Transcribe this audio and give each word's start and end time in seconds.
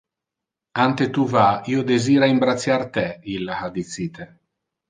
"Ante 0.85 1.07
tu 1.17 1.25
va, 1.33 1.43
io 1.75 1.83
desira 1.91 2.31
imbraciar 2.33 2.83
te", 2.97 3.07
illa 3.37 3.59
ha 3.61 3.73
dicite. 3.81 4.29